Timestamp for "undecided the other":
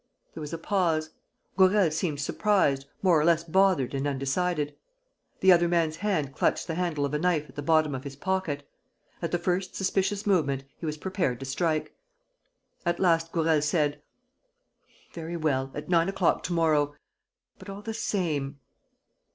4.07-5.67